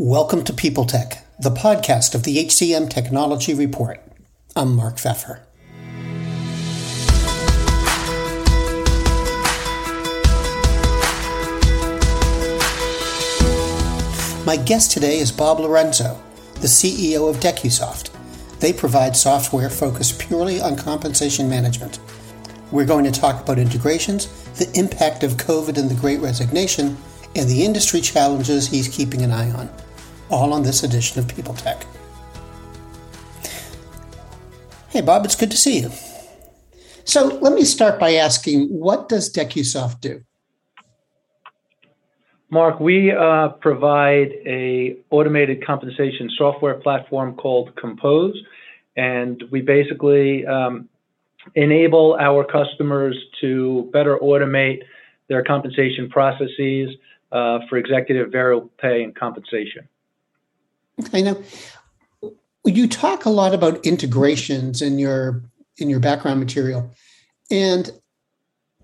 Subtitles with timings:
[0.00, 4.00] Welcome to People Tech, the podcast of the HCM Technology Report.
[4.54, 5.40] I'm Mark Feffer.
[14.46, 16.16] My guest today is Bob Laurenzo,
[16.60, 18.10] the CEO of DecuSoft.
[18.60, 21.98] They provide software focused purely on compensation management.
[22.70, 26.96] We're going to talk about integrations, the impact of COVID and the Great Resignation,
[27.34, 29.68] and the industry challenges he's keeping an eye on
[30.30, 31.84] all on this edition of People Tech.
[34.90, 35.90] Hey, Bob, it's good to see you.
[37.04, 40.22] So let me start by asking what does DecuSoft do?
[42.50, 48.34] Mark, we uh, provide a automated compensation software platform called Compose,
[48.96, 50.88] and we basically um,
[51.54, 54.82] enable our customers to better automate
[55.28, 56.90] their compensation processes
[57.32, 59.86] uh, for executive variable pay and compensation.
[61.00, 61.36] Okay, now
[62.64, 65.42] you talk a lot about integrations in your
[65.78, 66.92] in your background material,
[67.50, 67.90] and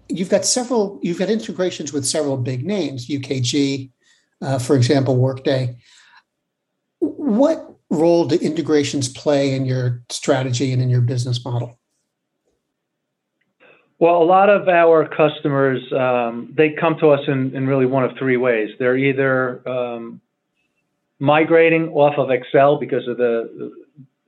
[0.08, 0.98] you've got several.
[1.02, 3.90] You've got integrations with several big names, UKG,
[4.40, 5.76] uh, for example, Workday.
[7.00, 11.78] What role do integrations play in your strategy and in your business model?
[13.98, 18.04] Well, a lot of our customers um, they come to us in, in, really one
[18.04, 18.70] of three ways.
[18.78, 20.20] They're either um,
[21.24, 23.72] migrating off of Excel because of the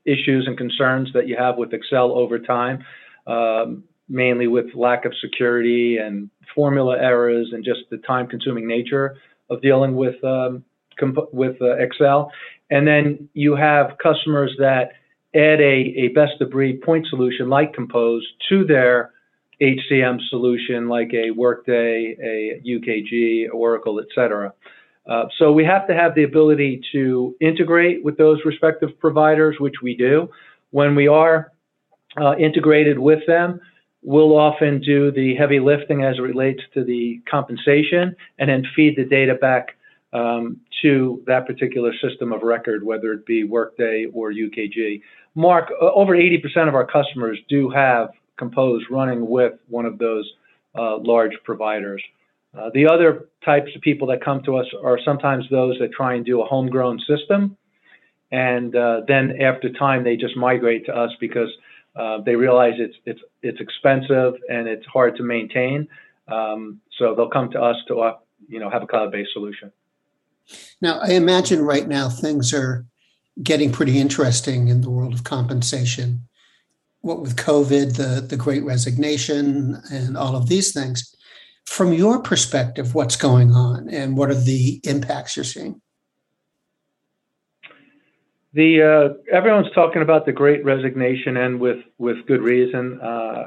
[0.07, 2.83] issues and concerns that you have with Excel over time,
[3.27, 9.17] um, mainly with lack of security and formula errors and just the time-consuming nature
[9.51, 10.65] of dealing with um,
[11.33, 12.33] with uh, Excel.
[12.71, 14.93] And then you have customers that
[15.35, 19.13] add a, a best-of-breed point solution like Compose to their
[19.61, 24.55] HCM solution, like a Workday, a UKG, Oracle, et cetera.
[25.09, 29.77] Uh, so we have to have the ability to integrate with those respective providers, which
[29.83, 30.29] we do.
[30.71, 31.53] When we are
[32.21, 33.61] uh, integrated with them,
[34.03, 38.97] we'll often do the heavy lifting as it relates to the compensation and then feed
[38.97, 39.77] the data back
[40.13, 45.03] um, to that particular system of record, whether it be Workday or UKG.
[45.35, 50.31] Mark, uh, over 80% of our customers do have Compose running with one of those
[50.79, 52.03] uh, large providers.
[52.57, 56.15] Uh, the other types of people that come to us are sometimes those that try
[56.15, 57.57] and do a homegrown system,
[58.33, 61.51] and uh, then after time they just migrate to us because
[61.97, 65.87] uh, they realize it's it's it's expensive and it's hard to maintain.
[66.29, 68.17] Um, so they'll come to us to uh,
[68.49, 69.71] you know have a cloud-based solution.
[70.81, 72.87] Now, I imagine right now things are
[73.43, 76.21] getting pretty interesting in the world of compensation.
[77.03, 81.16] What with COVID, the the Great Resignation, and all of these things
[81.67, 85.81] from your perspective, what's going on and what are the impacts you're seeing?
[88.55, 92.99] The uh, everyone's talking about the Great Resignation, and with with good reason.
[93.03, 93.45] Uh,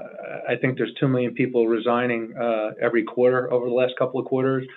[0.47, 4.27] I think there's two million people resigning uh, every quarter over the last couple of
[4.27, 4.67] quarters.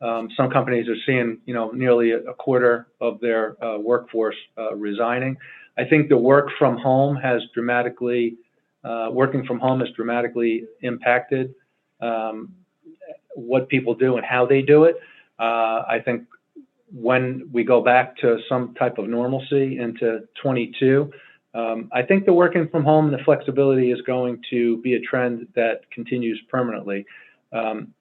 [0.00, 4.74] Um, some companies are seeing, you know, nearly a quarter of their uh, workforce uh,
[4.74, 5.36] resigning.
[5.78, 8.36] I think the work from home has dramatically,
[8.82, 11.54] uh, working from home has dramatically impacted
[12.00, 12.54] um,
[13.36, 14.96] what people do and how they do it.
[15.38, 16.24] Uh, I think
[16.92, 21.12] when we go back to some type of normalcy into 22,
[21.54, 25.00] um, I think the working from home and the flexibility is going to be a
[25.00, 27.06] trend that continues permanently.
[27.52, 27.94] Um,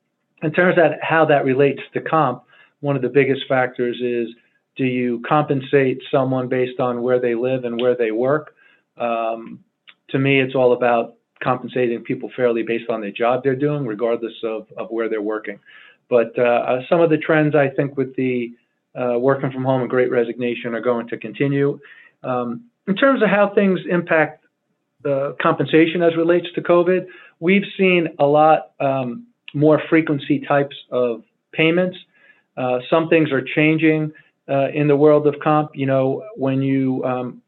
[0.44, 2.44] in terms of how that relates to comp,
[2.82, 4.36] one of the biggest factors is
[4.76, 8.56] do you compensate someone based on where they live and where they work?
[8.98, 9.64] Um,
[10.10, 14.34] to me, it's all about compensating people fairly based on the job they're doing, regardless
[14.44, 15.60] of, of where they're working.
[16.10, 18.52] But uh, uh, some of the trends I think with the
[18.96, 21.80] uh, working from home and great resignation are going to continue.
[22.24, 24.46] Um, in terms of how things impact
[25.04, 27.08] the compensation as relates to COVID,
[27.40, 31.98] we've seen a lot um, more frequency types of payments.
[32.58, 34.12] Uh, some things are changing
[34.48, 35.72] uh, in the world of comp.
[35.74, 37.42] You know, when you um,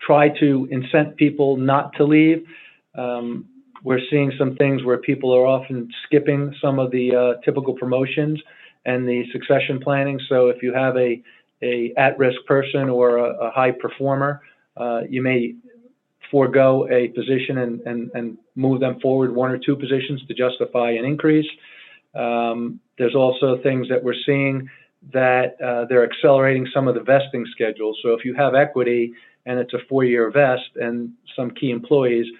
[0.00, 2.46] try to incent people not to leave,
[2.94, 3.46] um,
[3.82, 8.40] we're seeing some things where people are often skipping some of the uh, typical promotions
[8.84, 10.20] and the succession planning.
[10.28, 11.22] So if you have a,
[11.62, 14.42] a at-risk person or a, a high performer,
[14.76, 15.54] uh, you may
[16.30, 20.90] forego a position and, and, and move them forward one or two positions to justify
[20.90, 21.48] an increase.
[22.14, 24.68] Um, there's also things that we're seeing
[25.12, 27.98] that uh, they're accelerating some of the vesting schedules.
[28.02, 29.12] So if you have equity
[29.46, 32.26] and it's a four-year vest and some key employees–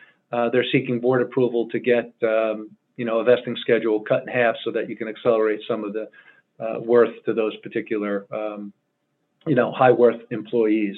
[0.51, 4.55] they're seeking board approval to get um, you know a vesting schedule cut in half
[4.65, 6.09] so that you can accelerate some of the
[6.59, 8.73] uh, worth to those particular um,
[9.47, 10.97] you know, high worth employees.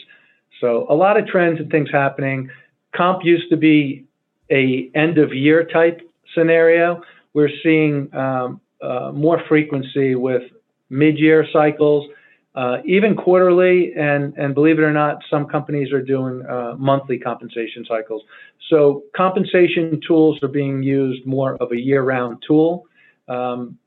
[0.61, 2.51] So a lot of trends and things happening.
[2.95, 4.05] Comp used to be
[4.51, 6.01] a end of year type
[6.35, 7.03] scenario.
[7.35, 10.43] We're seeing um, uh, more frequency with
[10.91, 12.11] mid year cycles,
[12.55, 17.19] uh, even quarterly, and and believe it or not, some companies are doing uh, monthly
[17.19, 18.23] compensation cycles.
[18.69, 22.87] So compensation tools are being used more of a year round tool.
[23.29, 23.79] Um,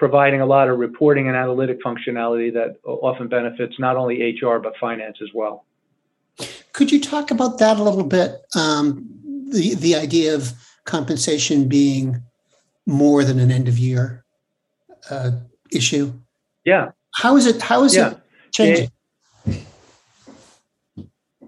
[0.00, 4.72] providing a lot of reporting and analytic functionality that often benefits not only HR but
[4.80, 5.66] finance as well.
[6.72, 8.40] Could you talk about that a little bit?
[8.56, 9.06] Um,
[9.52, 10.52] the the idea of
[10.84, 12.22] compensation being
[12.86, 14.24] more than an end of year
[15.10, 15.32] uh,
[15.70, 16.12] issue.
[16.64, 16.92] Yeah.
[17.14, 17.60] How is it?
[17.60, 18.10] How is yeah.
[18.10, 18.20] it
[18.52, 18.90] changing?
[19.46, 19.62] It,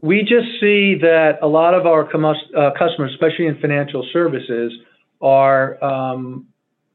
[0.03, 4.73] we just see that a lot of our com- uh, customers, especially in financial services,
[5.21, 6.47] are um,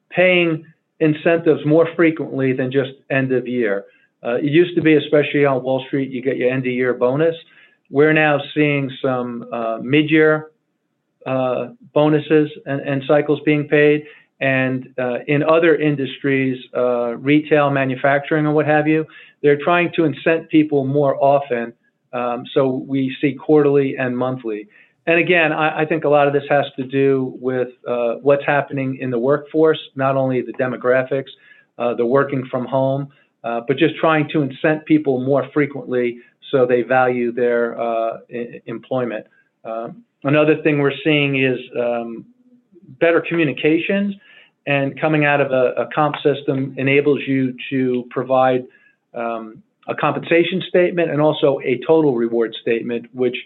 [0.09, 0.65] paying
[0.99, 3.85] incentives more frequently than just end of year.
[4.23, 6.93] Uh, it used to be, especially on Wall Street, you get your end of year
[6.93, 7.35] bonus.
[7.89, 10.51] We're now seeing some uh, mid year
[11.25, 14.05] uh, bonuses and, and, cycles being paid.
[14.39, 19.05] And uh, in other industries, uh, retail, manufacturing, and what have you,
[19.41, 21.73] they're trying to incent people more often.
[22.13, 24.67] Um, so we see quarterly and monthly.
[25.07, 28.45] And again, I, I, think a lot of this has to do with uh, what's
[28.45, 31.29] happening in the workforce, not only the demographics,
[31.77, 33.09] uh, the working from home,
[33.43, 36.19] uh, but just trying to incent people more frequently
[36.51, 38.17] so they value their uh,
[38.65, 39.25] employment.
[39.63, 42.25] Um, another thing we're seeing is um,
[42.99, 44.15] better communications,
[44.67, 48.65] and coming out of a, a, comp system enables you to provide
[49.13, 53.37] um, a compensation statement and also a total reward statement, which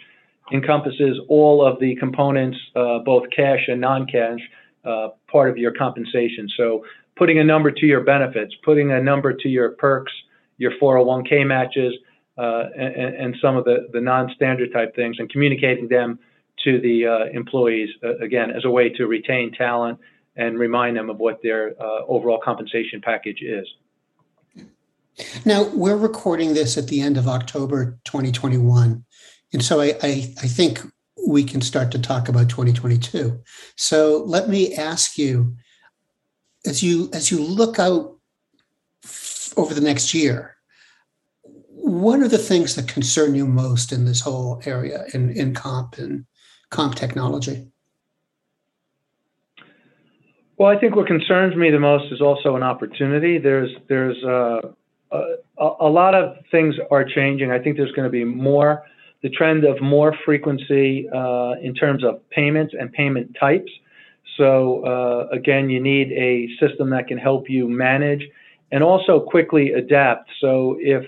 [0.52, 4.40] encompasses all of the components, uh, both cash and non-cash,
[4.84, 6.50] uh, part of your compensation.
[6.58, 6.84] So
[7.16, 10.12] putting a number to your benefits, putting a number to your perks,
[10.58, 11.94] your 401k matches,
[12.38, 16.18] uh, and, and, some of the, the non-standard type things, and communicating them
[16.64, 20.00] to the uh, employees, uh, again, as a way to retain talent
[20.36, 23.68] and remind them of what their uh, overall compensation package is.
[25.46, 29.04] Now, we're recording this at the end of October 2021.
[29.54, 30.82] And so I, I, I think
[31.28, 33.40] we can start to talk about 2022.
[33.76, 35.56] So let me ask you,
[36.66, 38.18] as you as you look out
[39.58, 40.56] over the next year,
[41.68, 45.98] what are the things that concern you most in this whole area in, in comp
[45.98, 46.26] and
[46.70, 47.68] comp technology?
[50.62, 53.40] Well, I think what concerns me the most is also an opportunity.
[53.40, 54.62] There's there's uh,
[55.12, 57.50] a, a lot of things are changing.
[57.50, 58.84] I think there's going to be more
[59.24, 63.72] the trend of more frequency uh, in terms of payments and payment types.
[64.38, 68.22] So uh, again, you need a system that can help you manage
[68.72, 70.30] and also quickly adapt.
[70.40, 71.04] So if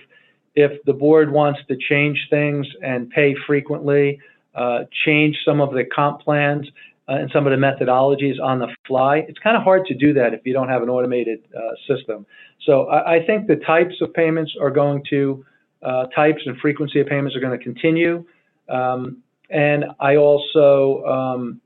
[0.55, 4.19] if the board wants to change things and pay frequently,
[4.55, 6.65] uh, change some of the comp plans
[7.09, 10.13] uh, and some of the methodologies on the fly, it's kind of hard to do
[10.13, 12.25] that if you don't have an automated uh, system.
[12.65, 15.45] So I, I think the types of payments are going to
[15.81, 18.23] uh, types and frequency of payments are going to continue.
[18.69, 19.17] Um,
[19.49, 21.61] and I also um,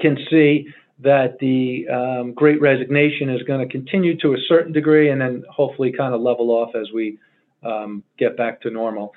[0.00, 0.66] can see
[1.00, 5.44] that the um, great resignation is going to continue to a certain degree and then
[5.50, 7.18] hopefully kind of level off as we
[7.64, 9.12] um, get back to normal.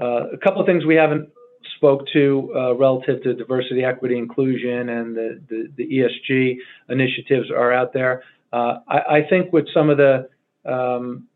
[0.00, 1.28] Uh, a couple of things we haven't
[1.76, 6.56] spoke to uh, relative to diversity, equity, inclusion, and the, the, the ESG
[6.88, 8.22] initiatives are out there.
[8.52, 10.28] Uh, I, I, think with some of the
[10.64, 11.28] um,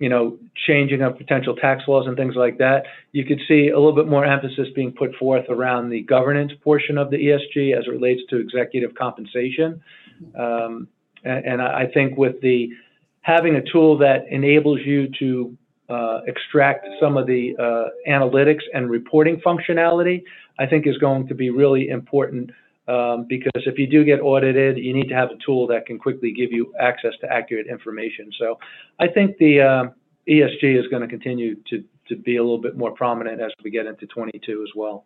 [0.00, 3.78] you know, changing of potential tax laws and things like that, you could see a
[3.78, 7.84] little bit more emphasis being put forth around the governance portion of the ESG as
[7.86, 9.82] it relates to executive compensation.
[10.34, 10.88] Um,
[11.22, 12.70] and, and, I think with the
[13.20, 15.56] having a tool that enables you to
[15.90, 20.22] uh, extract some of the uh, analytics and reporting functionality,
[20.58, 22.50] I think is going to be really important
[22.88, 25.98] um, because if you do get audited, you need to have a tool that can
[25.98, 28.30] quickly give you access to accurate information.
[28.38, 28.58] So
[28.98, 29.84] I think the uh,
[30.28, 33.70] ESG is going to continue to, to be a little bit more prominent as we
[33.70, 35.04] get into 22 as well.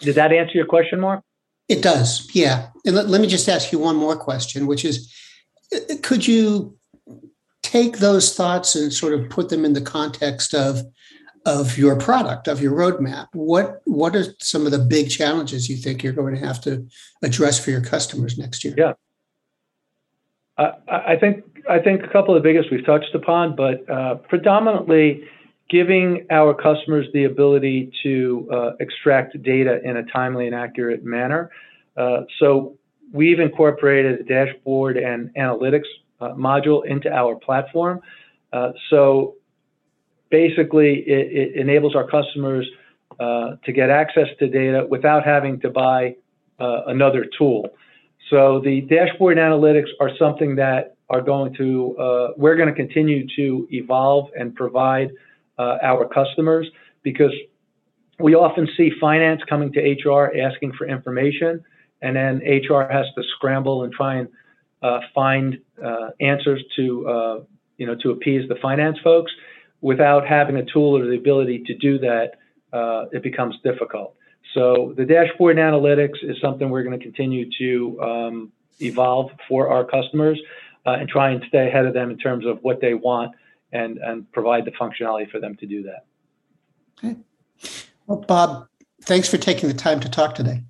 [0.00, 1.22] Did that answer your question, Mark?
[1.68, 2.68] It does, yeah.
[2.84, 5.12] And let, let me just ask you one more question, which is
[6.02, 6.76] could you
[7.72, 10.82] take those thoughts and sort of put them in the context of
[11.44, 13.26] of your product, of your roadmap.
[13.32, 16.86] What what are some of the big challenges you think you're going to have to
[17.22, 18.74] address for your customers next year?
[18.76, 18.92] Yeah,
[20.58, 24.16] I, I think I think a couple of the biggest we've touched upon, but uh,
[24.16, 25.24] predominantly
[25.70, 31.50] giving our customers the ability to uh, extract data in a timely and accurate manner.
[31.96, 32.76] Uh, so
[33.12, 35.86] we've incorporated a dashboard and analytics
[36.30, 38.00] module into our platform.
[38.52, 39.36] Uh, so
[40.30, 42.68] basically, it, it enables our customers
[43.20, 46.16] uh, to get access to data without having to buy
[46.58, 47.68] uh, another tool.
[48.30, 53.26] So the dashboard analytics are something that are going to, uh, we're going to continue
[53.36, 55.10] to evolve and provide
[55.58, 56.66] uh, our customers
[57.02, 57.32] because
[58.18, 61.62] we often see finance coming to HR asking for information,
[62.00, 64.30] and then HR has to scramble and try and uh,
[65.14, 67.40] find uh, answers to, uh,
[67.78, 69.32] you know, to appease the finance folks.
[69.80, 72.32] Without having a tool or the ability to do that,
[72.72, 74.14] uh, it becomes difficult.
[74.54, 79.84] So the dashboard analytics is something we're going to continue to um, evolve for our
[79.84, 80.40] customers
[80.86, 83.34] uh, and try and stay ahead of them in terms of what they want
[83.72, 86.04] and, and provide the functionality for them to do that.
[86.98, 87.16] Okay.
[88.06, 88.68] Well, Bob,
[89.02, 90.62] thanks for taking the time to talk today.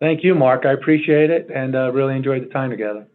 [0.00, 0.64] Thank you, Mark.
[0.64, 3.06] I appreciate it and uh, really enjoyed the time together.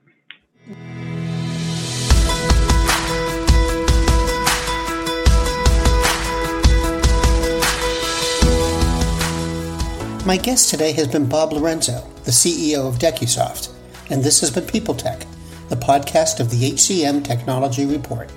[10.25, 13.73] My guest today has been Bob Laurenzo, the CEO of DecuSoft,
[14.09, 15.25] and this has been People Tech,
[15.69, 18.31] the podcast of the HCM Technology Report.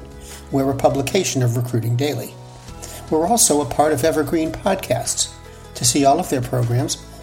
[0.52, 2.32] We're a publication of Recruiting Daily.
[3.10, 5.32] We're also a part of Evergreen Podcasts.
[5.74, 7.06] To see all of their programs,